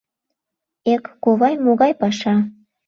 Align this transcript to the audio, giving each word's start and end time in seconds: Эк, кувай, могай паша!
Эк, 0.93 1.03
кувай, 1.23 1.53
могай 1.63 1.91
паша! 2.01 2.35